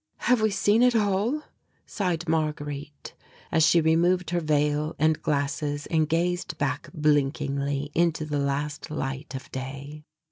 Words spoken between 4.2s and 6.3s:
her veil and glasses and